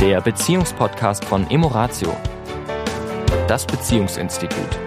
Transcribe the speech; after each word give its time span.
der 0.00 0.22
Beziehungspodcast 0.22 1.26
von 1.26 1.50
Emoratio, 1.50 2.16
das 3.46 3.66
Beziehungsinstitut. 3.66 4.78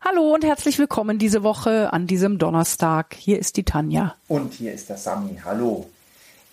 Hallo 0.00 0.32
und 0.32 0.44
herzlich 0.44 0.78
willkommen 0.78 1.18
diese 1.18 1.42
Woche 1.42 1.92
an 1.92 2.06
diesem 2.06 2.38
Donnerstag. 2.38 3.16
Hier 3.18 3.40
ist 3.40 3.56
die 3.56 3.64
Tanja. 3.64 4.14
Und 4.28 4.52
hier 4.52 4.72
ist 4.72 4.88
der 4.88 4.96
Sami. 4.96 5.40
Hallo. 5.44 5.90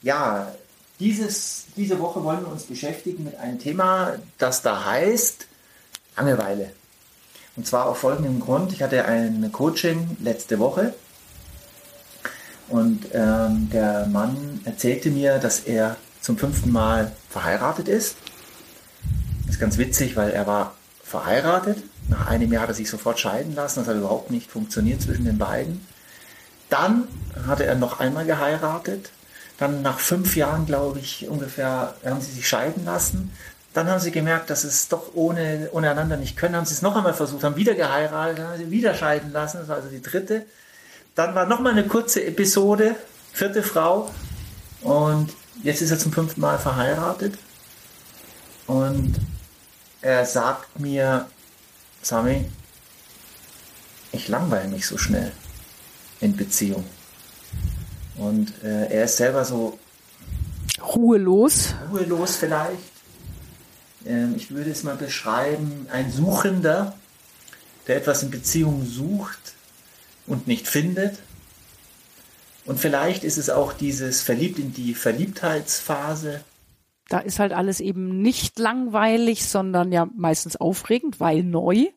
Ja, 0.01 0.51
dieses, 0.99 1.67
diese 1.75 1.99
Woche 1.99 2.23
wollen 2.23 2.41
wir 2.41 2.51
uns 2.51 2.63
beschäftigen 2.63 3.23
mit 3.23 3.35
einem 3.35 3.59
Thema, 3.59 4.15
das 4.39 4.63
da 4.63 4.83
heißt 4.83 5.45
Langeweile. 6.15 6.71
Und 7.55 7.67
zwar 7.67 7.85
auf 7.85 7.99
folgendem 7.99 8.39
Grund. 8.39 8.73
Ich 8.73 8.81
hatte 8.81 9.05
ein 9.05 9.51
Coaching 9.51 10.17
letzte 10.23 10.57
Woche 10.57 10.95
und 12.69 13.05
ähm, 13.13 13.69
der 13.71 14.07
Mann 14.07 14.61
erzählte 14.65 15.09
mir, 15.09 15.39
dass 15.39 15.61
er 15.61 15.95
zum 16.21 16.37
fünften 16.37 16.71
Mal 16.71 17.11
verheiratet 17.29 17.87
ist. 17.87 18.17
Das 19.45 19.55
ist 19.55 19.61
ganz 19.61 19.77
witzig, 19.77 20.15
weil 20.15 20.31
er 20.31 20.45
war 20.45 20.75
verheiratet. 21.03 21.77
Nach 22.09 22.27
einem 22.27 22.51
Jahr 22.51 22.63
hat 22.63 22.69
er 22.69 22.75
sich 22.75 22.89
sofort 22.89 23.19
scheiden 23.19 23.55
lassen. 23.55 23.79
Das 23.79 23.87
hat 23.87 23.95
überhaupt 23.95 24.31
nicht 24.31 24.51
funktioniert 24.51 25.01
zwischen 25.01 25.25
den 25.25 25.37
beiden. 25.37 25.85
Dann 26.69 27.07
hatte 27.47 27.65
er 27.65 27.75
noch 27.75 27.99
einmal 27.99 28.25
geheiratet. 28.25 29.11
Dann 29.57 29.81
nach 29.81 29.99
fünf 29.99 30.35
Jahren, 30.35 30.65
glaube 30.65 30.99
ich, 30.99 31.27
ungefähr, 31.29 31.93
haben 32.05 32.21
sie 32.21 32.31
sich 32.31 32.47
scheiden 32.47 32.85
lassen. 32.85 33.31
Dann 33.73 33.87
haben 33.87 33.99
sie 33.99 34.11
gemerkt, 34.11 34.49
dass 34.49 34.63
es 34.63 34.87
doch 34.89 35.13
ohne, 35.13 35.69
ohne 35.71 35.89
einander 35.89 36.17
nicht 36.17 36.35
können. 36.35 36.55
Haben 36.55 36.65
sie 36.65 36.73
es 36.73 36.81
noch 36.81 36.95
einmal 36.95 37.13
versucht, 37.13 37.43
haben 37.43 37.55
wieder 37.55 37.75
geheiratet, 37.75 38.39
haben 38.39 38.57
sie 38.57 38.71
wieder 38.71 38.93
scheiden 38.93 39.31
lassen. 39.31 39.59
Das 39.59 39.67
war 39.67 39.77
also 39.77 39.89
die 39.89 40.01
dritte. 40.01 40.45
Dann 41.17 41.33
war 41.33 41.47
noch 41.47 41.59
mal 41.59 41.71
eine 41.71 41.87
kurze 41.87 42.23
Episode, 42.23 42.95
vierte 43.33 43.63
Frau. 43.63 44.13
Und 44.81 45.33
jetzt 45.63 45.81
ist 45.81 45.89
er 45.89 45.97
zum 45.97 46.13
fünften 46.13 46.41
Mal 46.41 46.59
verheiratet. 46.59 47.39
Und 48.67 49.15
er 50.03 50.23
sagt 50.27 50.79
mir, 50.79 51.25
Sami, 52.03 52.45
ich 54.11 54.27
langweile 54.27 54.67
mich 54.67 54.85
so 54.85 54.99
schnell 54.99 55.31
in 56.21 56.37
Beziehung. 56.37 56.85
Und 58.17 58.53
äh, 58.63 58.85
er 58.85 59.05
ist 59.05 59.17
selber 59.17 59.43
so 59.43 59.79
ruhelos. 60.79 61.73
Ruhelos 61.91 62.35
vielleicht 62.35 62.77
ähm, 64.05 64.35
ich 64.35 64.51
würde 64.51 64.69
es 64.69 64.83
mal 64.83 64.95
beschreiben, 64.95 65.87
ein 65.91 66.11
Suchender, 66.11 66.93
der 67.87 67.97
etwas 67.97 68.21
in 68.21 68.29
Beziehung 68.29 68.85
sucht 68.85 69.56
und 70.27 70.47
nicht 70.47 70.67
findet. 70.67 71.17
Und 72.65 72.79
vielleicht 72.79 73.23
ist 73.23 73.37
es 73.37 73.49
auch 73.49 73.73
dieses 73.73 74.21
Verliebt 74.21 74.59
in 74.59 74.73
die 74.73 74.93
Verliebtheitsphase. 74.93 76.41
Da 77.07 77.19
ist 77.19 77.39
halt 77.39 77.53
alles 77.53 77.79
eben 77.79 78.21
nicht 78.21 78.59
langweilig, 78.59 79.45
sondern 79.45 79.93
ja 79.93 80.09
meistens 80.15 80.57
aufregend, 80.57 81.21
weil 81.21 81.43
neu. 81.43 81.87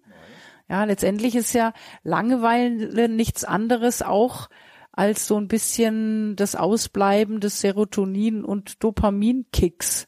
Ja, 0.69 0.85
letztendlich 0.85 1.35
ist 1.35 1.53
ja 1.53 1.73
Langeweile 2.05 3.09
nichts 3.09 3.45
anderes 3.45 4.03
auch 4.03 4.49
als 4.93 5.27
so 5.27 5.37
ein 5.37 5.49
bisschen 5.49 6.37
das 6.37 6.55
Ausbleiben 6.55 7.41
des 7.41 7.61
Serotonin- 7.61 8.45
und 8.45 8.83
Dopaminkicks. 8.85 10.07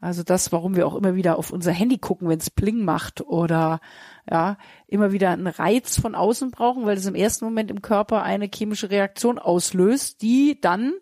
Also 0.00 0.22
das, 0.22 0.50
warum 0.50 0.76
wir 0.76 0.86
auch 0.86 0.94
immer 0.94 1.14
wieder 1.14 1.38
auf 1.38 1.50
unser 1.50 1.72
Handy 1.72 1.98
gucken, 1.98 2.28
wenn 2.28 2.38
es 2.38 2.48
Pling 2.48 2.84
macht 2.84 3.20
oder 3.20 3.80
ja, 4.30 4.56
immer 4.86 5.12
wieder 5.12 5.30
einen 5.30 5.46
Reiz 5.46 6.00
von 6.00 6.14
außen 6.14 6.50
brauchen, 6.50 6.86
weil 6.86 6.96
es 6.96 7.06
im 7.06 7.14
ersten 7.14 7.44
Moment 7.44 7.70
im 7.70 7.82
Körper 7.82 8.22
eine 8.22 8.48
chemische 8.52 8.90
Reaktion 8.90 9.38
auslöst, 9.38 10.22
die 10.22 10.58
dann 10.60 10.94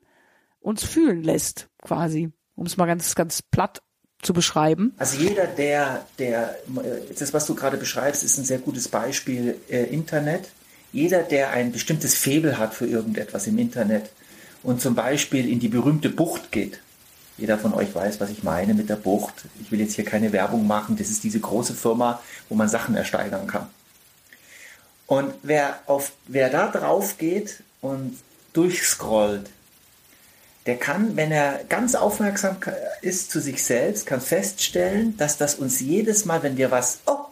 uns 0.60 0.84
fühlen 0.84 1.22
lässt, 1.22 1.68
quasi, 1.80 2.32
um 2.56 2.66
es 2.66 2.76
mal 2.76 2.86
ganz, 2.86 3.14
ganz 3.14 3.40
platt 3.40 3.82
zu 4.20 4.32
beschreiben. 4.32 4.94
Also 4.98 5.16
jeder, 5.20 5.46
der, 5.46 6.04
der, 6.18 6.56
das, 7.16 7.32
was 7.32 7.46
du 7.46 7.54
gerade 7.54 7.76
beschreibst, 7.76 8.24
ist 8.24 8.36
ein 8.38 8.44
sehr 8.44 8.58
gutes 8.58 8.88
Beispiel 8.88 9.56
äh, 9.68 9.84
Internet. 9.84 10.48
Jeder, 10.92 11.22
der 11.22 11.50
ein 11.50 11.70
bestimmtes 11.70 12.16
Febel 12.16 12.58
hat 12.58 12.74
für 12.74 12.86
irgendetwas 12.86 13.46
im 13.46 13.58
Internet 13.58 14.10
und 14.64 14.80
zum 14.80 14.96
Beispiel 14.96 15.48
in 15.48 15.60
die 15.60 15.68
berühmte 15.68 16.08
Bucht 16.08 16.50
geht, 16.50 16.80
jeder 17.38 17.56
von 17.56 17.72
euch 17.72 17.94
weiß, 17.94 18.20
was 18.20 18.30
ich 18.30 18.42
meine 18.42 18.74
mit 18.74 18.88
der 18.88 18.96
Bucht. 18.96 19.46
Ich 19.62 19.72
will 19.72 19.80
jetzt 19.80 19.94
hier 19.94 20.04
keine 20.04 20.32
Werbung 20.32 20.66
machen. 20.66 20.96
Das 20.96 21.08
ist 21.08 21.24
diese 21.24 21.40
große 21.40 21.74
Firma, 21.74 22.20
wo 22.48 22.54
man 22.54 22.68
Sachen 22.68 22.94
ersteigern 22.94 23.46
kann. 23.46 23.68
Und 25.06 25.32
wer, 25.42 25.78
auf, 25.86 26.12
wer 26.26 26.50
da 26.50 26.68
drauf 26.68 27.16
geht 27.16 27.62
und 27.80 28.18
durchscrollt, 28.52 29.48
der 30.66 30.76
kann, 30.76 31.16
wenn 31.16 31.32
er 31.32 31.64
ganz 31.68 31.94
aufmerksam 31.94 32.58
ist 33.00 33.30
zu 33.30 33.40
sich 33.40 33.64
selbst, 33.64 34.04
kann 34.04 34.20
feststellen, 34.20 35.16
dass 35.16 35.38
das 35.38 35.54
uns 35.54 35.80
jedes 35.80 36.26
Mal, 36.26 36.42
wenn 36.42 36.58
wir 36.58 36.70
was 36.70 36.98
oh, 37.06 37.24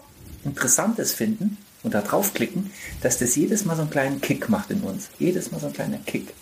Interessantes 0.44 1.12
finden 1.12 1.58
und 1.82 1.92
da 1.92 2.00
draufklicken, 2.00 2.70
dass 3.02 3.18
das 3.18 3.36
jedes 3.36 3.66
Mal 3.66 3.76
so 3.76 3.82
einen 3.82 3.90
kleinen 3.90 4.20
Kick 4.22 4.48
macht 4.48 4.70
in 4.70 4.80
uns. 4.80 5.08
Jedes 5.18 5.52
Mal 5.52 5.60
so 5.60 5.66
ein 5.66 5.74
kleiner 5.74 5.98
Kick. 5.98 6.32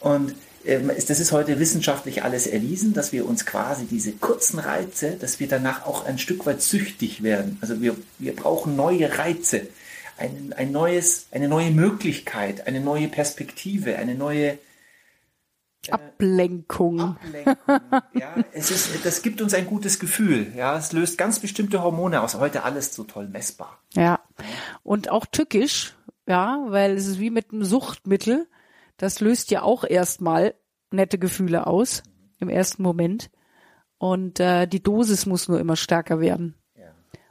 Und 0.00 0.34
das 0.66 1.20
ist 1.20 1.32
heute 1.32 1.60
wissenschaftlich 1.60 2.24
alles 2.24 2.46
erwiesen, 2.46 2.92
dass 2.92 3.12
wir 3.12 3.26
uns 3.26 3.46
quasi 3.46 3.86
diese 3.86 4.12
kurzen 4.12 4.58
Reize, 4.58 5.12
dass 5.12 5.38
wir 5.38 5.48
danach 5.48 5.86
auch 5.86 6.04
ein 6.04 6.18
Stück 6.18 6.44
weit 6.46 6.60
süchtig 6.60 7.22
werden. 7.22 7.58
Also 7.60 7.80
wir, 7.80 7.96
wir 8.18 8.34
brauchen 8.34 8.74
neue 8.74 9.18
Reize, 9.18 9.68
ein, 10.18 10.52
ein 10.56 10.72
neues, 10.72 11.26
eine 11.30 11.48
neue 11.48 11.70
Möglichkeit, 11.70 12.66
eine 12.66 12.80
neue 12.80 13.08
Perspektive, 13.08 13.96
eine 13.96 14.14
neue 14.14 14.58
äh, 15.86 15.90
Ablenkung. 15.90 17.00
Ablenkung. 17.00 17.80
Ja, 18.14 18.34
es 18.52 18.70
ist, 18.70 19.04
das 19.04 19.22
gibt 19.22 19.40
uns 19.40 19.54
ein 19.54 19.66
gutes 19.66 19.98
Gefühl. 20.00 20.52
Ja, 20.56 20.76
es 20.76 20.92
löst 20.92 21.16
ganz 21.18 21.38
bestimmte 21.38 21.82
Hormone 21.82 22.22
aus. 22.22 22.34
Heute 22.34 22.64
alles 22.64 22.94
so 22.94 23.04
toll 23.04 23.28
messbar. 23.28 23.78
Ja, 23.94 24.20
und 24.82 25.10
auch 25.10 25.26
tückisch. 25.26 25.94
Ja, 26.28 26.64
weil 26.66 26.96
es 26.96 27.06
ist 27.06 27.20
wie 27.20 27.30
mit 27.30 27.52
einem 27.52 27.64
Suchtmittel 27.64 28.48
das 28.96 29.20
löst 29.20 29.50
ja 29.50 29.62
auch 29.62 29.84
erstmal 29.84 30.54
nette 30.90 31.18
Gefühle 31.18 31.66
aus 31.66 32.02
im 32.38 32.48
ersten 32.48 32.82
Moment. 32.82 33.30
Und 33.98 34.40
äh, 34.40 34.66
die 34.66 34.82
Dosis 34.82 35.26
muss 35.26 35.48
nur 35.48 35.58
immer 35.58 35.76
stärker 35.76 36.20
werden. 36.20 36.54
Ja. 36.76 36.88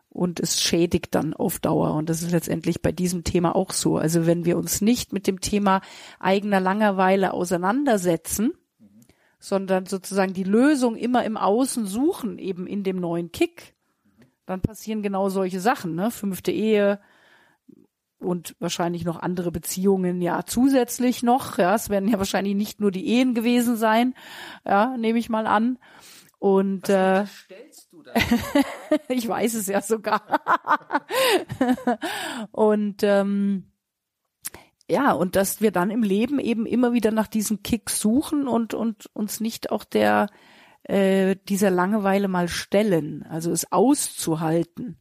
Und 0.09 0.40
es 0.40 0.62
schädigt 0.62 1.14
dann 1.14 1.34
auf 1.34 1.59
Dauer. 1.59 1.94
Und 1.94 2.09
das 2.09 2.24
ist 2.24 2.31
letztendlich 2.31 2.81
bei 2.81 2.92
diesem 2.92 3.24
Thema 3.24 3.56
auch 3.56 3.72
so. 3.72 3.98
Also 3.98 4.25
wenn 4.25 4.46
wir 4.46 4.58
uns 4.58 4.81
nicht 4.81 5.14
mit 5.14 5.28
dem 5.28 5.42
Thema 5.42 5.81
eigener 6.20 6.59
Langeweile 6.59 7.34
auseinandersetzen, 7.34 8.54
mhm. 8.80 9.02
sondern 9.40 9.86
sozusagen 9.86 10.34
die 10.34 10.44
Lösung 10.44 10.96
immer 10.96 11.24
im 11.24 11.38
Außen 11.38 11.86
suchen, 11.86 12.40
eben 12.40 12.66
in 12.66 12.84
dem 12.84 12.98
neuen 12.98 13.31
Kick, 13.31 13.75
mhm. 14.04 14.25
dann 14.48 14.62
passieren 14.62 15.04
genau 15.04 15.30
solche 15.30 15.59
Sachen. 15.59 15.94
Ne? 15.94 16.09
Fünfte 16.09 16.52
Ehe, 16.52 17.00
und 18.25 18.56
wahrscheinlich 18.59 19.06
noch 19.06 19.19
andere 19.19 19.52
Beziehungen 19.52 20.22
ja 20.22 20.46
zusätzlich 20.46 21.24
noch. 21.24 21.58
Ja, 21.58 21.75
es 21.75 21.90
werden 21.90 22.09
ja 22.09 22.18
wahrscheinlich 22.18 22.56
nicht 22.56 22.81
nur 22.81 22.91
die 22.91 23.08
Ehen 23.08 23.34
gewesen 23.34 23.78
sein, 23.78 24.16
ja, 24.66 24.97
nehme 24.97 25.19
ich 25.19 25.30
mal 25.30 25.47
an. 25.47 25.78
Und 26.40 26.90
Was 26.90 27.46
äh, 27.50 27.56
du 27.91 28.03
da? 28.03 28.13
ich 29.08 29.28
weiß 29.28 29.53
es 29.56 29.68
ja 29.68 29.81
sogar. 29.81 30.22
und 32.52 33.03
ähm, 33.03 33.72
ja, 34.90 35.13
und 35.13 35.36
dass 35.36 35.62
wir 35.62 35.72
dann 35.72 35.90
im 35.90 36.03
Leben 36.03 36.40
eben 36.40 36.66
immer 36.66 36.94
wieder 36.94 37.12
nach 37.12 37.28
diesen 37.28 37.63
Kicks 37.63 38.00
suchen 38.00 38.47
und 38.47 38.74
und 38.74 39.09
uns 39.13 39.40
nicht 39.40 39.72
auch 39.72 39.84
der 39.84 40.28
äh, 40.84 41.36
dieser 41.50 41.72
Langeweile 41.72 42.28
mal 42.28 42.47
stellen, 42.47 43.24
also 43.24 43.52
es 43.52 43.72
auszuhalten 43.72 45.00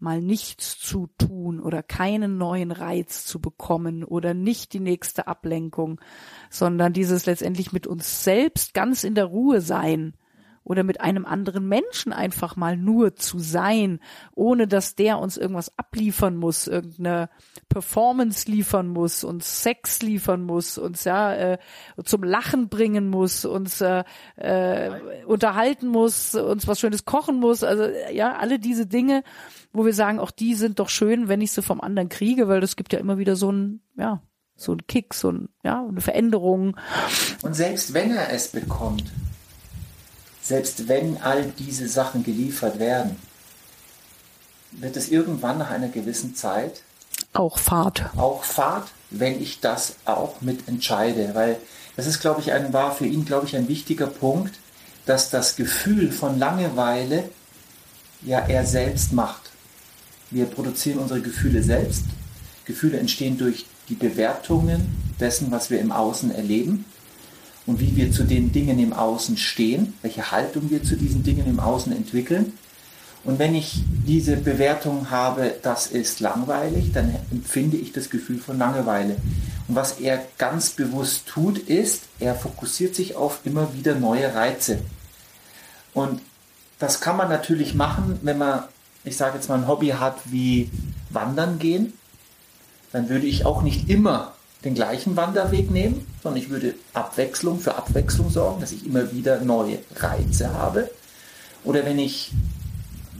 mal 0.00 0.20
nichts 0.20 0.78
zu 0.78 1.08
tun 1.18 1.60
oder 1.60 1.82
keinen 1.82 2.38
neuen 2.38 2.72
Reiz 2.72 3.24
zu 3.24 3.40
bekommen 3.40 4.04
oder 4.04 4.34
nicht 4.34 4.72
die 4.72 4.80
nächste 4.80 5.26
Ablenkung, 5.26 6.00
sondern 6.48 6.92
dieses 6.92 7.26
letztendlich 7.26 7.72
mit 7.72 7.86
uns 7.86 8.24
selbst 8.24 8.74
ganz 8.74 9.04
in 9.04 9.14
der 9.14 9.26
Ruhe 9.26 9.60
sein 9.60 10.14
oder 10.64 10.84
mit 10.84 11.00
einem 11.00 11.26
anderen 11.26 11.68
Menschen 11.68 12.12
einfach 12.12 12.56
mal 12.56 12.76
nur 12.76 13.16
zu 13.16 13.38
sein, 13.38 14.00
ohne 14.34 14.68
dass 14.68 14.94
der 14.94 15.18
uns 15.18 15.36
irgendwas 15.36 15.76
abliefern 15.78 16.36
muss, 16.36 16.66
irgendeine 16.66 17.28
Performance 17.68 18.50
liefern 18.50 18.88
muss, 18.88 19.24
uns 19.24 19.62
Sex 19.62 20.02
liefern 20.02 20.42
muss, 20.42 20.78
uns 20.78 21.04
ja 21.04 21.34
äh, 21.34 21.58
zum 22.04 22.22
Lachen 22.22 22.68
bringen 22.68 23.08
muss, 23.08 23.44
uns 23.44 23.80
äh, 23.80 24.04
äh, 24.36 24.90
unterhalten 25.26 25.88
muss, 25.88 26.34
uns 26.34 26.68
was 26.68 26.80
Schönes 26.80 27.04
kochen 27.04 27.40
muss, 27.40 27.64
also 27.64 27.84
ja 28.12 28.36
alle 28.36 28.58
diese 28.58 28.86
Dinge 28.86 29.22
wo 29.72 29.84
wir 29.84 29.94
sagen, 29.94 30.18
auch 30.18 30.30
die 30.30 30.54
sind 30.54 30.78
doch 30.78 30.88
schön, 30.88 31.28
wenn 31.28 31.40
ich 31.40 31.52
sie 31.52 31.62
vom 31.62 31.80
anderen 31.80 32.08
kriege, 32.08 32.48
weil 32.48 32.60
das 32.60 32.76
gibt 32.76 32.92
ja 32.92 32.98
immer 32.98 33.18
wieder 33.18 33.36
so 33.36 33.52
ein, 33.52 33.80
ja, 33.96 34.22
so 34.56 34.72
ein 34.72 34.86
Kick, 34.86 35.14
so 35.14 35.30
ein, 35.30 35.48
ja, 35.62 35.84
eine 35.86 36.00
Veränderung. 36.00 36.76
Und 37.42 37.54
selbst 37.54 37.94
wenn 37.94 38.10
er 38.10 38.32
es 38.32 38.48
bekommt, 38.48 39.04
selbst 40.50 40.88
wenn 40.88 41.22
all 41.22 41.44
diese 41.60 41.88
Sachen 41.88 42.24
geliefert 42.24 42.80
werden, 42.80 43.16
wird 44.72 44.96
es 44.96 45.08
irgendwann 45.08 45.58
nach 45.58 45.70
einer 45.70 45.88
gewissen 45.88 46.34
Zeit 46.34 46.82
auch 47.32 47.56
Fahrt. 47.58 48.10
Auch 48.16 48.42
Fahrt, 48.42 48.88
wenn 49.10 49.40
ich 49.40 49.60
das 49.60 49.94
auch 50.06 50.40
mit 50.40 50.66
entscheide, 50.66 51.30
weil 51.34 51.56
das 51.96 52.06
ist, 52.06 52.20
glaube 52.20 52.40
ich, 52.40 52.50
ein, 52.50 52.72
war 52.72 52.92
für 52.92 53.06
ihn, 53.06 53.24
glaube 53.24 53.46
ich, 53.46 53.54
ein 53.54 53.68
wichtiger 53.68 54.08
Punkt, 54.08 54.58
dass 55.06 55.30
das 55.30 55.54
Gefühl 55.54 56.10
von 56.10 56.38
Langeweile 56.40 57.28
ja 58.22 58.40
er 58.40 58.66
selbst 58.66 59.12
macht. 59.12 59.50
Wir 60.30 60.46
produzieren 60.46 60.98
unsere 60.98 61.20
Gefühle 61.20 61.62
selbst. 61.62 62.04
Gefühle 62.64 62.98
entstehen 62.98 63.38
durch 63.38 63.66
die 63.88 63.94
Bewertungen 63.94 65.14
dessen, 65.20 65.52
was 65.52 65.70
wir 65.70 65.78
im 65.78 65.92
Außen 65.92 66.34
erleben 66.34 66.84
und 67.70 67.78
wie 67.78 67.94
wir 67.94 68.10
zu 68.10 68.24
den 68.24 68.50
Dingen 68.50 68.80
im 68.80 68.92
Außen 68.92 69.36
stehen, 69.36 69.94
welche 70.02 70.32
Haltung 70.32 70.70
wir 70.70 70.82
zu 70.82 70.96
diesen 70.96 71.22
Dingen 71.22 71.46
im 71.46 71.60
Außen 71.60 71.92
entwickeln. 71.92 72.52
Und 73.22 73.38
wenn 73.38 73.54
ich 73.54 73.84
diese 74.08 74.36
Bewertung 74.36 75.10
habe, 75.10 75.54
das 75.62 75.86
ist 75.86 76.18
langweilig, 76.18 76.90
dann 76.92 77.14
empfinde 77.30 77.76
ich 77.76 77.92
das 77.92 78.10
Gefühl 78.10 78.38
von 78.38 78.58
Langeweile. 78.58 79.16
Und 79.68 79.76
was 79.76 80.00
er 80.00 80.20
ganz 80.36 80.70
bewusst 80.70 81.26
tut, 81.26 81.58
ist, 81.58 82.02
er 82.18 82.34
fokussiert 82.34 82.96
sich 82.96 83.14
auf 83.14 83.38
immer 83.44 83.72
wieder 83.72 83.94
neue 83.94 84.34
Reize. 84.34 84.80
Und 85.94 86.20
das 86.80 87.00
kann 87.00 87.16
man 87.16 87.28
natürlich 87.28 87.74
machen, 87.74 88.18
wenn 88.22 88.38
man, 88.38 88.64
ich 89.04 89.16
sage 89.16 89.36
jetzt 89.36 89.48
mal, 89.48 89.58
ein 89.58 89.68
Hobby 89.68 89.88
hat 89.90 90.16
wie 90.24 90.70
Wandern 91.10 91.60
gehen. 91.60 91.92
Dann 92.90 93.08
würde 93.08 93.26
ich 93.26 93.46
auch 93.46 93.62
nicht 93.62 93.88
immer 93.88 94.32
den 94.64 94.74
gleichen 94.74 95.16
Wanderweg 95.16 95.70
nehmen, 95.70 96.06
sondern 96.22 96.42
ich 96.42 96.50
würde 96.50 96.74
Abwechslung 96.92 97.58
für 97.58 97.76
Abwechslung 97.76 98.30
sorgen, 98.30 98.60
dass 98.60 98.72
ich 98.72 98.86
immer 98.86 99.12
wieder 99.12 99.40
neue 99.40 99.78
Reize 99.96 100.52
habe. 100.52 100.90
Oder 101.64 101.84
wenn 101.84 101.98
ich 101.98 102.32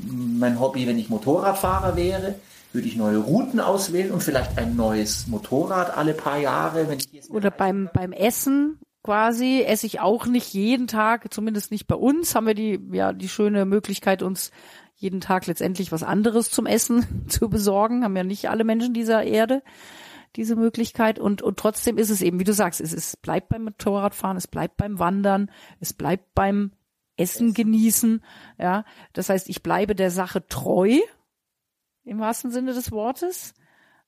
mein 0.07 0.61
Hobby, 0.61 0.87
wenn 0.87 0.99
ich 0.99 1.09
Motorradfahrer 1.09 1.97
wäre, 1.97 2.35
würde 2.73 2.87
ich 2.87 2.97
neue 2.97 3.19
Routen 3.19 3.61
auswählen 3.61 4.13
und 4.13 4.23
vielleicht 4.23 4.59
ein 4.59 4.77
neues 4.77 5.27
Motorrad 5.27 5.97
alle 5.97 6.15
paar 6.15 6.39
Jahre. 6.39 6.89
Wenn 6.89 6.99
ich 6.99 7.31
Oder 7.31 7.51
beim, 7.51 7.89
beim 7.93 8.13
Essen 8.13 8.79
quasi 9.03 9.63
esse 9.63 9.87
ich 9.87 10.01
auch 10.01 10.27
nicht 10.27 10.53
jeden 10.53 10.87
Tag, 10.87 11.33
zumindest 11.33 11.71
nicht 11.71 11.87
bei 11.87 11.97
uns, 11.97 12.35
haben 12.35 12.47
wir 12.47 12.55
die, 12.55 12.81
ja, 12.93 13.13
die 13.13 13.29
schöne 13.29 13.65
Möglichkeit, 13.65 14.23
uns 14.23 14.51
jeden 14.97 15.21
Tag 15.21 15.47
letztendlich 15.47 15.91
was 15.91 16.03
anderes 16.03 16.51
zum 16.51 16.67
Essen 16.67 17.25
zu 17.29 17.49
besorgen. 17.49 18.05
Haben 18.05 18.17
ja 18.17 18.25
nicht 18.25 18.51
alle 18.51 18.65
Menschen 18.65 18.95
dieser 18.95 19.25
Erde 19.25 19.63
diese 20.37 20.57
Möglichkeit 20.57 21.19
und, 21.19 21.43
und 21.43 21.59
trotzdem 21.59 21.99
ist 21.99 22.11
es 22.11 22.23
eben, 22.23 22.39
wie 22.39 22.45
du 22.45 22.53
sagst, 22.53 22.81
es, 22.81 22.93
es 22.93 23.17
bleibt 23.17 23.49
beim 23.49 23.65
Motorradfahren, 23.65 24.37
es 24.37 24.47
bleibt 24.47 24.77
beim 24.77 24.99
Wandern, 24.99 25.51
es 25.81 25.93
bleibt 25.93 26.35
beim 26.35 26.73
Essen 27.17 27.53
genießen, 27.53 28.25
ja. 28.59 28.85
Das 29.13 29.29
heißt, 29.29 29.49
ich 29.49 29.63
bleibe 29.63 29.95
der 29.95 30.11
Sache 30.11 30.47
treu, 30.47 30.99
im 32.05 32.21
wahrsten 32.21 32.51
Sinne 32.51 32.73
des 32.73 32.93
Wortes, 32.93 33.55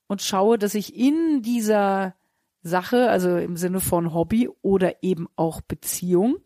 und 0.07 0.21
schaue, 0.21 0.57
dass 0.57 0.75
ich 0.75 0.95
in 0.95 1.41
dieser 1.41 2.15
Sache, 2.61 3.09
also 3.09 3.37
im 3.37 3.57
Sinne 3.57 3.81
von 3.81 4.13
Hobby 4.13 4.49
oder 4.61 5.03
eben 5.03 5.27
auch 5.35 5.61
Beziehung, 5.61 6.37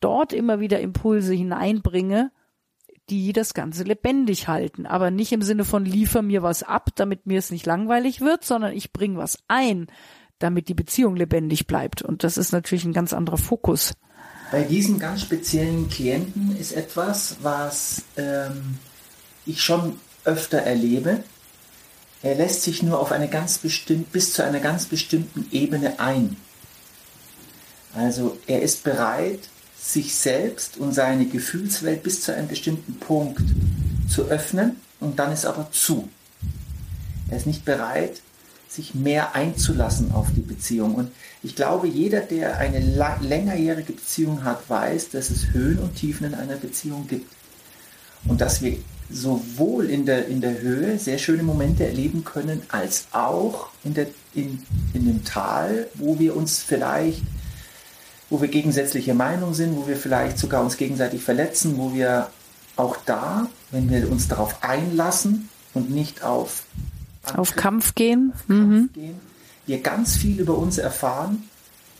dort 0.00 0.32
immer 0.32 0.60
wieder 0.60 0.80
Impulse 0.80 1.34
hineinbringe, 1.34 2.32
die 3.10 3.32
das 3.32 3.54
Ganze 3.54 3.82
lebendig 3.82 4.48
halten. 4.48 4.86
Aber 4.86 5.10
nicht 5.10 5.32
im 5.32 5.42
Sinne 5.42 5.64
von 5.64 5.84
liefer 5.84 6.22
mir 6.22 6.42
was 6.42 6.62
ab, 6.62 6.90
damit 6.94 7.26
mir 7.26 7.38
es 7.38 7.50
nicht 7.50 7.66
langweilig 7.66 8.20
wird, 8.20 8.44
sondern 8.44 8.72
ich 8.72 8.92
bringe 8.92 9.18
was 9.18 9.38
ein, 9.48 9.88
damit 10.38 10.68
die 10.68 10.74
Beziehung 10.74 11.16
lebendig 11.16 11.66
bleibt. 11.66 12.02
Und 12.02 12.24
das 12.24 12.38
ist 12.38 12.52
natürlich 12.52 12.84
ein 12.84 12.92
ganz 12.92 13.12
anderer 13.12 13.38
Fokus. 13.38 13.92
Bei 14.52 14.62
diesen 14.62 14.98
ganz 14.98 15.22
speziellen 15.22 15.88
Klienten 15.88 16.56
ist 16.56 16.72
etwas, 16.72 17.36
was 17.42 18.02
ähm, 18.16 18.78
ich 19.46 19.62
schon 19.62 19.98
öfter 20.24 20.58
erlebe. 20.58 21.22
Er 22.22 22.34
lässt 22.34 22.62
sich 22.62 22.82
nur 22.82 23.00
auf 23.00 23.12
eine 23.12 23.28
ganz 23.28 23.58
bestimmt, 23.58 24.12
bis 24.12 24.32
zu 24.32 24.44
einer 24.44 24.60
ganz 24.60 24.86
bestimmten 24.86 25.46
Ebene 25.52 25.98
ein. 25.98 26.36
Also 27.94 28.38
er 28.46 28.62
ist 28.62 28.84
bereit, 28.84 29.48
sich 29.80 30.14
selbst 30.14 30.76
und 30.76 30.92
seine 30.92 31.26
Gefühlswelt 31.26 32.02
bis 32.02 32.22
zu 32.22 32.34
einem 32.34 32.48
bestimmten 32.48 32.98
Punkt 32.98 33.42
zu 34.08 34.24
öffnen 34.24 34.76
und 35.00 35.18
dann 35.18 35.32
ist 35.32 35.46
aber 35.46 35.70
zu. 35.72 36.08
Er 37.30 37.38
ist 37.38 37.46
nicht 37.46 37.64
bereit, 37.64 38.20
sich 38.68 38.94
mehr 38.94 39.34
einzulassen 39.34 40.12
auf 40.12 40.28
die 40.36 40.42
Beziehung. 40.42 40.94
Und 40.94 41.10
ich 41.42 41.56
glaube, 41.56 41.88
jeder, 41.88 42.20
der 42.20 42.58
eine 42.58 42.78
längerjährige 42.78 43.94
Beziehung 43.94 44.44
hat, 44.44 44.68
weiß, 44.68 45.10
dass 45.10 45.30
es 45.30 45.52
Höhen 45.52 45.78
und 45.78 45.96
Tiefen 45.96 46.26
in 46.26 46.34
einer 46.34 46.56
Beziehung 46.56 47.08
gibt. 47.08 47.32
Und 48.28 48.40
dass 48.40 48.62
wir 48.62 48.76
sowohl 49.10 49.90
in 49.90 50.06
der, 50.06 50.28
in 50.28 50.40
der 50.40 50.60
Höhe 50.60 50.98
sehr 50.98 51.18
schöne 51.18 51.42
Momente 51.42 51.84
erleben 51.84 52.22
können, 52.22 52.62
als 52.68 53.06
auch 53.12 53.70
in, 53.82 53.94
der, 53.94 54.06
in, 54.34 54.62
in 54.92 55.06
dem 55.06 55.24
Tal, 55.24 55.88
wo 55.94 56.18
wir 56.18 56.36
uns 56.36 56.58
vielleicht 56.58 57.22
wo 58.30 58.40
wir 58.40 58.48
gegensätzliche 58.48 59.12
Meinungen 59.12 59.54
sind, 59.54 59.76
wo 59.76 59.88
wir 59.88 59.96
vielleicht 59.96 60.38
sogar 60.38 60.62
uns 60.62 60.76
gegenseitig 60.76 61.22
verletzen, 61.22 61.76
wo 61.76 61.92
wir 61.92 62.28
auch 62.76 62.96
da, 63.04 63.48
wenn 63.72 63.90
wir 63.90 64.10
uns 64.10 64.28
darauf 64.28 64.62
einlassen 64.62 65.48
und 65.74 65.90
nicht 65.90 66.22
auf, 66.22 66.64
auf 67.34 67.56
Kampf 67.56 67.94
gehen, 67.96 68.32
auf 68.32 68.46
Kampf 68.46 68.48
mhm. 68.48 68.90
gehen, 68.94 69.20
wir 69.66 69.80
ganz 69.80 70.16
viel 70.16 70.40
über 70.40 70.56
uns 70.56 70.78
erfahren, 70.78 71.48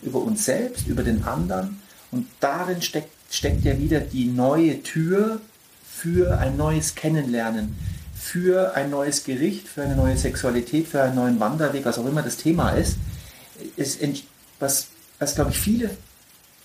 über 0.03 0.21
uns 0.21 0.45
selbst, 0.45 0.87
über 0.87 1.03
den 1.03 1.25
anderen. 1.25 1.83
Und 2.13 2.27
darin 2.39 2.81
steckt, 2.81 3.13
steckt 3.31 3.65
ja 3.65 3.79
wieder 3.79 4.01
die 4.01 4.27
neue 4.27 4.83
Tür 4.83 5.41
für 5.85 6.39
ein 6.39 6.57
neues 6.57 6.95
Kennenlernen, 6.95 7.77
für 8.15 8.75
ein 8.75 8.91
neues 8.91 9.25
Gericht, 9.25 9.69
für 9.69 9.83
eine 9.83 9.97
neue 9.97 10.17
Sexualität, 10.17 10.89
für 10.89 11.03
einen 11.03 11.17
neuen 11.17 11.41
Wanderweg, 11.41 11.85
was 11.85 11.99
auch 11.99 12.07
immer 12.07 12.23
das 12.23 12.37
Thema 12.37 12.71
ist, 12.71 12.97
ist 13.77 14.01
was, 14.59 14.89
was 15.19 15.35
glaube 15.35 15.51
ich 15.51 15.59
viele 15.59 15.91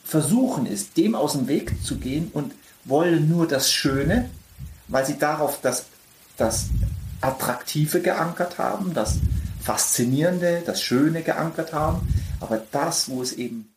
versuchen 0.06 0.68
ist, 0.68 0.96
dem 0.98 1.16
aus 1.16 1.34
dem 1.34 1.48
Weg 1.48 1.84
zu 1.84 1.98
gehen 1.98 2.30
und 2.32 2.54
wollen 2.86 3.28
nur 3.28 3.48
das 3.48 3.72
Schöne, 3.72 4.30
weil 4.88 5.06
sie 5.06 5.18
darauf 5.18 5.60
das, 5.62 5.88
das 6.38 6.68
Attraktive 7.22 8.02
geankert 8.02 8.60
haben, 8.60 8.94
das 8.94 9.18
Faszinierende, 9.62 10.62
das 10.64 10.82
Schöne 10.82 11.24
geankert 11.24 11.74
haben. 11.74 12.08
Aber 12.40 12.62
das, 12.72 13.10
wo 13.10 13.24
es 13.24 13.34
eben 13.34 13.75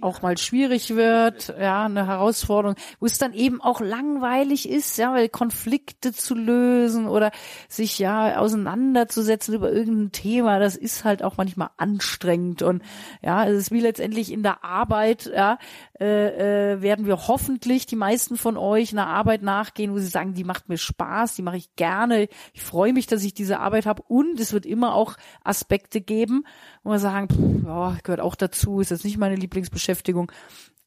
auch 0.00 0.22
mal 0.22 0.38
schwierig 0.38 0.94
wird, 0.94 1.54
ja, 1.60 1.86
eine 1.86 2.06
Herausforderung, 2.06 2.76
wo 3.00 3.06
es 3.06 3.18
dann 3.18 3.32
eben 3.32 3.60
auch 3.60 3.80
langweilig 3.80 4.68
ist, 4.68 4.96
ja, 4.96 5.12
weil 5.12 5.28
Konflikte 5.28 6.12
zu 6.12 6.34
lösen 6.34 7.08
oder 7.08 7.32
sich 7.68 7.98
ja 7.98 8.38
auseinanderzusetzen 8.38 9.54
über 9.54 9.72
irgendein 9.72 10.12
Thema, 10.12 10.60
das 10.60 10.76
ist 10.76 11.04
halt 11.04 11.24
auch 11.24 11.36
manchmal 11.36 11.70
anstrengend 11.78 12.62
und 12.62 12.82
ja, 13.22 13.44
es 13.46 13.58
ist 13.58 13.70
wie 13.72 13.80
letztendlich 13.80 14.30
in 14.30 14.44
der 14.44 14.64
Arbeit, 14.64 15.30
ja, 15.34 15.58
äh, 16.00 16.74
äh, 16.74 16.82
werden 16.82 17.06
wir 17.06 17.26
hoffentlich 17.26 17.86
die 17.86 17.96
meisten 17.96 18.36
von 18.36 18.56
euch 18.56 18.92
einer 18.92 19.08
Arbeit 19.08 19.42
nachgehen, 19.42 19.92
wo 19.92 19.98
sie 19.98 20.06
sagen, 20.06 20.34
die 20.34 20.44
macht 20.44 20.68
mir 20.68 20.78
Spaß, 20.78 21.34
die 21.34 21.42
mache 21.42 21.56
ich 21.56 21.74
gerne, 21.74 22.28
ich 22.52 22.62
freue 22.62 22.92
mich, 22.92 23.08
dass 23.08 23.24
ich 23.24 23.34
diese 23.34 23.58
Arbeit 23.58 23.86
habe 23.86 24.02
und 24.06 24.38
es 24.38 24.52
wird 24.52 24.64
immer 24.64 24.94
auch 24.94 25.16
Aspekte 25.42 26.00
geben, 26.00 26.44
wo 26.82 26.90
wir 26.90 26.98
sagen, 26.98 27.28
pff, 27.28 27.66
ja, 27.66 27.98
gehört 28.02 28.20
auch 28.20 28.34
dazu, 28.34 28.80
ist 28.80 28.90
jetzt 28.90 29.04
nicht 29.04 29.18
meine 29.18 29.36
Lieblingsbeschäftigung, 29.36 30.32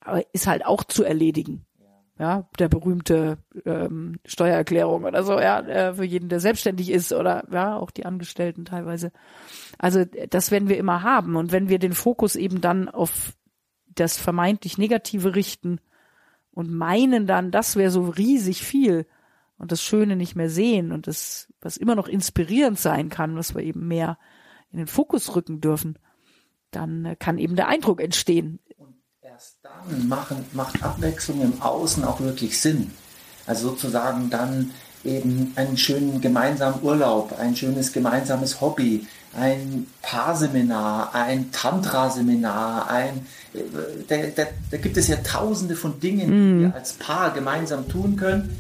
aber 0.02 0.24
ist 0.34 0.48
halt 0.48 0.66
auch 0.66 0.84
zu 0.84 1.04
erledigen. 1.04 1.66
Ja, 2.18 2.48
der 2.60 2.70
berühmte 2.70 3.40
ähm, 3.66 4.20
Steuererklärung 4.24 5.04
oder 5.04 5.24
so, 5.24 5.34
ja, 5.38 5.60
äh, 5.60 5.94
für 5.96 6.06
jeden, 6.06 6.30
der 6.30 6.40
selbstständig 6.40 6.90
ist 6.90 7.12
oder 7.12 7.44
ja, 7.52 7.76
auch 7.76 7.92
die 7.92 8.06
Angestellten 8.06 8.64
teilweise. 8.64 9.12
Also 9.78 10.06
das 10.30 10.50
werden 10.50 10.70
wir 10.70 10.78
immer 10.78 11.04
haben. 11.04 11.36
Und 11.36 11.52
wenn 11.52 11.68
wir 11.68 11.78
den 11.78 11.92
Fokus 11.92 12.38
eben 12.38 12.62
dann 12.62 12.88
auf 12.88 13.34
das 13.94 14.18
vermeintlich 14.18 14.78
Negative 14.78 15.36
richten 15.36 15.82
und 16.52 16.72
meinen 16.74 17.28
dann, 17.28 17.52
das 17.52 17.76
wäre 17.76 17.92
so 17.92 18.06
riesig 18.06 18.64
viel 18.64 19.06
und 19.58 19.74
das 19.74 19.84
Schöne 19.84 20.16
nicht 20.16 20.38
mehr 20.38 20.50
sehen 20.50 20.94
und 20.94 21.08
das, 21.08 21.52
was 21.60 21.76
immer 21.76 21.96
noch 21.96 22.08
inspirierend 22.08 22.80
sein 22.80 23.10
kann, 23.10 23.36
was 23.36 23.56
wir 23.56 23.62
eben 23.62 23.90
mehr 23.90 24.18
in 24.72 24.78
den 24.78 24.88
Fokus 24.88 25.36
rücken 25.36 25.62
dürfen, 25.62 25.98
dann 26.72 27.06
äh, 27.06 27.16
kann 27.16 27.38
eben 27.38 27.56
der 27.56 27.68
Eindruck 27.68 28.02
entstehen. 28.02 28.60
Und 28.78 28.96
erst 29.22 29.58
dann 29.64 30.08
machen, 30.08 30.46
macht 30.54 30.84
Abwechslung 30.84 31.42
im 31.42 31.62
Außen 31.62 32.04
auch 32.04 32.20
wirklich 32.20 32.60
Sinn. 32.60 32.92
Also 33.46 33.70
sozusagen 33.70 34.30
dann 34.30 34.72
eben 35.04 35.54
einen 35.56 35.78
schönen 35.78 36.20
gemeinsamen 36.20 36.82
Urlaub, 36.84 37.38
ein 37.40 37.56
schönes 37.56 37.94
gemeinsames 37.94 38.60
Hobby, 38.60 39.06
ein 39.34 39.88
Paarseminar, 40.02 41.14
ein 41.14 41.52
Tantra-Seminar, 41.52 42.90
ein, 42.90 43.26
da, 44.08 44.16
da, 44.36 44.44
da, 44.72 44.78
gibt 44.78 44.98
es 44.98 45.08
ja 45.08 45.18
tausende 45.18 45.76
von 45.76 46.00
Dingen, 46.00 46.28
die 46.28 46.34
mhm. 46.34 46.62
wir 46.62 46.76
als 46.76 46.94
Paar 46.94 47.34
gemeinsam 47.34 47.88
tun 47.88 48.16
können, 48.16 48.58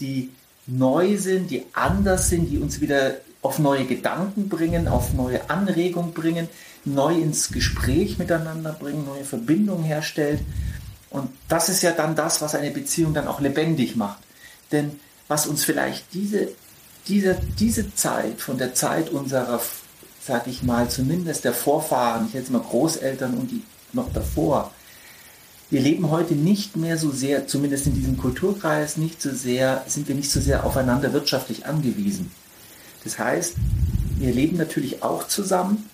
die 0.00 0.30
neu 0.66 1.16
sind, 1.18 1.50
die 1.50 1.64
anders 1.72 2.28
sind, 2.28 2.50
die 2.50 2.58
uns 2.58 2.80
wieder 2.80 3.16
auf 3.42 3.58
neue 3.58 3.84
Gedanken 3.84 4.48
bringen, 4.48 4.88
auf 4.88 5.12
neue 5.12 5.50
Anregungen 5.50 6.14
bringen, 6.14 6.48
neu 6.84 7.14
ins 7.14 7.50
Gespräch 7.50 8.18
miteinander 8.18 8.72
bringen, 8.72 9.04
neue 9.04 9.24
Verbindungen 9.24 9.84
herstellt. 9.84 10.40
Und 11.10 11.28
das 11.48 11.68
ist 11.68 11.82
ja 11.82 11.90
dann 11.90 12.14
das, 12.14 12.40
was 12.40 12.54
eine 12.54 12.70
Beziehung 12.70 13.12
dann 13.12 13.26
auch 13.26 13.40
lebendig 13.40 13.96
macht. 13.96 14.18
Denn 14.70 14.98
was 15.28 15.46
uns 15.46 15.64
vielleicht 15.64 16.14
diese, 16.14 16.48
diese, 17.08 17.36
diese 17.58 17.94
Zeit 17.94 18.40
von 18.40 18.58
der 18.58 18.74
Zeit 18.74 19.10
unserer, 19.10 19.60
sag 20.24 20.46
ich 20.46 20.62
mal, 20.62 20.88
zumindest 20.88 21.44
der 21.44 21.52
Vorfahren, 21.52 22.26
ich 22.28 22.34
jetzt 22.34 22.50
mal 22.50 22.62
Großeltern 22.62 23.34
und 23.34 23.50
die 23.50 23.62
noch 23.92 24.12
davor. 24.12 24.70
Wir 25.68 25.80
leben 25.80 26.10
heute 26.10 26.34
nicht 26.34 26.76
mehr 26.76 26.96
so 26.96 27.10
sehr, 27.10 27.46
zumindest 27.46 27.86
in 27.86 27.94
diesem 27.94 28.18
Kulturkreis, 28.18 28.96
nicht 28.96 29.20
so 29.20 29.30
sehr, 29.30 29.84
sind 29.86 30.06
wir 30.06 30.14
nicht 30.14 30.30
so 30.30 30.40
sehr 30.40 30.64
aufeinander 30.64 31.12
wirtschaftlich 31.12 31.66
angewiesen. 31.66 32.30
Das 33.04 33.18
heißt, 33.18 33.56
wir 34.18 34.32
leben 34.32 34.56
natürlich 34.56 35.02
auch 35.02 35.26
zusammen, 35.26 35.88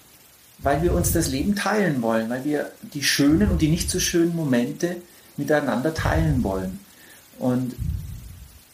weil 0.58 0.82
wir 0.82 0.92
uns 0.92 1.12
das 1.12 1.28
Leben 1.28 1.54
teilen 1.54 2.02
wollen, 2.02 2.28
weil 2.30 2.44
wir 2.44 2.72
die 2.94 3.02
schönen 3.02 3.50
und 3.50 3.62
die 3.62 3.68
nicht 3.68 3.90
so 3.90 4.00
schönen 4.00 4.34
Momente 4.34 4.96
miteinander 5.36 5.94
teilen 5.94 6.42
wollen. 6.42 6.80
Und 7.38 7.74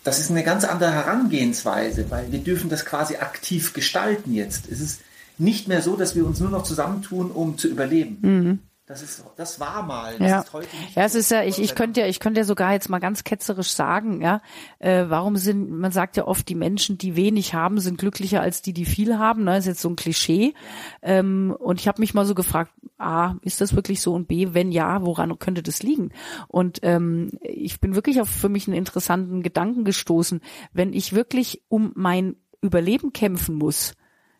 das 0.02 0.18
ist 0.18 0.30
eine 0.30 0.44
ganz 0.44 0.64
andere 0.64 0.92
Herangehensweise, 0.92 2.10
weil 2.10 2.32
wir 2.32 2.40
dürfen 2.40 2.70
das 2.70 2.84
quasi 2.84 3.16
aktiv 3.16 3.72
gestalten 3.72 4.32
jetzt. 4.32 4.68
Es 4.70 4.80
ist 4.80 5.00
nicht 5.38 5.68
mehr 5.68 5.82
so, 5.82 5.96
dass 5.96 6.14
wir 6.14 6.26
uns 6.26 6.40
nur 6.40 6.50
noch 6.50 6.62
zusammentun, 6.62 7.30
um 7.30 7.58
zu 7.58 7.68
überleben. 7.68 8.18
Mhm. 8.20 8.58
Das 8.86 9.00
ist, 9.00 9.24
das 9.36 9.60
war 9.60 9.82
mal. 9.82 10.18
Das 10.18 10.30
ja. 10.30 10.40
ist 10.40 10.52
heute 10.52 10.76
nicht. 10.76 10.94
Ja, 10.94 11.04
es 11.04 11.14
ist 11.14 11.30
ja, 11.30 11.42
ich, 11.42 11.58
ich 11.58 11.74
könnte 11.74 12.00
ja, 12.00 12.06
ich 12.06 12.20
könnte 12.20 12.40
ja 12.40 12.44
sogar 12.44 12.74
jetzt 12.74 12.90
mal 12.90 12.98
ganz 12.98 13.24
ketzerisch 13.24 13.70
sagen, 13.70 14.20
ja, 14.20 14.42
äh, 14.78 15.06
warum 15.08 15.38
sind, 15.38 15.70
man 15.70 15.90
sagt 15.90 16.18
ja 16.18 16.26
oft, 16.26 16.46
die 16.50 16.54
Menschen, 16.54 16.98
die 16.98 17.16
wenig 17.16 17.54
haben, 17.54 17.80
sind 17.80 17.96
glücklicher 17.96 18.42
als 18.42 18.60
die, 18.60 18.74
die 18.74 18.84
viel 18.84 19.16
haben. 19.18 19.44
Ne, 19.44 19.52
das 19.52 19.60
ist 19.60 19.68
jetzt 19.68 19.80
so 19.80 19.88
ein 19.88 19.96
Klischee. 19.96 20.52
Ähm, 21.00 21.56
und 21.58 21.80
ich 21.80 21.88
habe 21.88 22.02
mich 22.02 22.12
mal 22.12 22.26
so 22.26 22.34
gefragt, 22.34 22.72
a, 22.98 23.36
ist 23.40 23.62
das 23.62 23.74
wirklich 23.74 24.02
so 24.02 24.12
und 24.12 24.28
b, 24.28 24.48
wenn 24.52 24.70
ja, 24.70 25.00
woran 25.00 25.38
könnte 25.38 25.62
das 25.62 25.82
liegen? 25.82 26.12
Und 26.48 26.80
ähm, 26.82 27.30
ich 27.40 27.80
bin 27.80 27.94
wirklich 27.94 28.20
auf 28.20 28.28
für 28.28 28.50
mich 28.50 28.68
einen 28.68 28.76
interessanten 28.76 29.42
Gedanken 29.42 29.84
gestoßen. 29.84 30.42
Wenn 30.74 30.92
ich 30.92 31.14
wirklich 31.14 31.62
um 31.68 31.92
mein 31.94 32.36
Überleben 32.60 33.14
kämpfen 33.14 33.54
muss, 33.54 33.94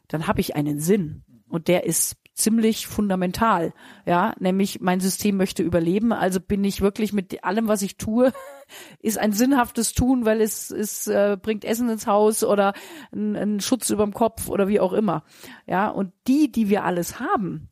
dann 0.08 0.26
habe 0.26 0.42
ich 0.42 0.54
einen 0.54 0.80
Sinn. 0.80 1.22
Und 1.48 1.68
der 1.68 1.84
ist 1.84 2.16
ziemlich 2.34 2.86
fundamental. 2.86 3.72
Ja, 4.06 4.34
nämlich 4.38 4.80
mein 4.80 5.00
System 5.00 5.36
möchte 5.36 5.62
überleben, 5.62 6.12
also 6.12 6.40
bin 6.40 6.64
ich 6.64 6.80
wirklich 6.80 7.12
mit 7.12 7.44
allem, 7.44 7.68
was 7.68 7.82
ich 7.82 7.96
tue, 7.96 8.32
ist 9.00 9.18
ein 9.18 9.32
sinnhaftes 9.32 9.92
Tun, 9.92 10.24
weil 10.24 10.40
es, 10.40 10.70
es 10.70 11.06
äh, 11.06 11.38
bringt 11.40 11.64
Essen 11.64 11.88
ins 11.88 12.06
Haus 12.06 12.44
oder 12.44 12.74
einen 13.12 13.60
Schutz 13.60 13.90
überm 13.90 14.12
Kopf 14.12 14.48
oder 14.48 14.68
wie 14.68 14.80
auch 14.80 14.92
immer. 14.92 15.24
Ja, 15.66 15.88
und 15.88 16.12
die, 16.26 16.50
die 16.50 16.68
wir 16.68 16.84
alles 16.84 17.20
haben, 17.20 17.68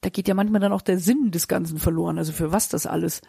da 0.00 0.10
geht 0.10 0.28
ja 0.28 0.34
manchmal 0.34 0.60
dann 0.60 0.72
auch 0.72 0.82
der 0.82 0.98
Sinn 0.98 1.30
des 1.30 1.48
Ganzen 1.48 1.78
verloren. 1.78 2.18
Also 2.18 2.32
für 2.32 2.52
was 2.52 2.68
das 2.68 2.86
alles? 2.86 3.20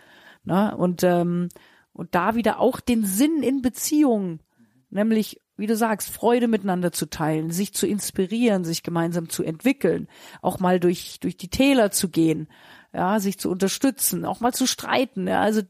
Na, 0.43 0.73
und 0.73 1.03
ähm, 1.03 1.49
und 1.93 2.15
da 2.15 2.35
wieder 2.35 2.59
auch 2.59 2.79
den 2.79 3.05
Sinn 3.05 3.43
in 3.43 3.61
Beziehungen, 3.61 4.41
nämlich 4.89 5.39
wie 5.55 5.67
du 5.67 5.75
sagst, 5.75 6.09
Freude 6.09 6.47
miteinander 6.47 6.91
zu 6.91 7.09
teilen, 7.09 7.51
sich 7.51 7.73
zu 7.73 7.85
inspirieren, 7.85 8.63
sich 8.63 8.83
gemeinsam 8.83 9.29
zu 9.29 9.43
entwickeln, 9.43 10.07
auch 10.41 10.59
mal 10.59 10.79
durch, 10.79 11.19
durch 11.19 11.37
die 11.37 11.49
Täler 11.49 11.91
zu 11.91 12.09
gehen, 12.09 12.47
ja, 12.93 13.19
sich 13.19 13.39
zu 13.39 13.49
unterstützen, 13.49 14.25
auch 14.25 14.39
mal 14.39 14.53
zu 14.53 14.67
streiten, 14.67 15.27
ja, 15.27 15.41
also 15.41 15.61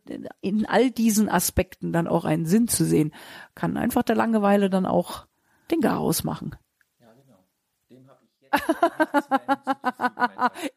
in 0.41 0.65
all 0.65 0.91
diesen 0.91 1.29
Aspekten 1.29 1.91
dann 1.93 2.07
auch 2.07 2.25
einen 2.25 2.45
Sinn 2.45 2.67
zu 2.67 2.85
sehen, 2.85 3.13
kann 3.55 3.77
einfach 3.77 4.03
der 4.03 4.15
Langeweile 4.15 4.69
dann 4.69 4.85
auch 4.85 5.25
den 5.71 5.81
Garaus 5.81 6.23
machen. 6.23 6.55
Ja, 6.99 7.13
genau. 7.13 7.43
Dem 7.89 8.09
habe 8.09 8.19
ich 8.25 8.41
jetzt 8.41 8.53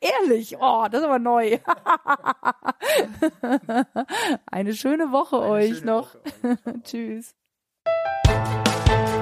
Ehrlich, 0.21 0.57
oh, 0.61 0.87
das 0.91 1.01
ist 1.01 1.07
aber 1.07 1.19
neu. 1.19 1.59
Eine 4.47 4.75
schöne 4.75 5.13
Woche 5.13 5.37
Eine 5.37 5.51
euch 5.51 5.79
schöne 5.79 5.87
noch. 5.87 6.15
Woche 6.15 6.59
euch. 6.75 6.83
Tschüss. 6.85 7.35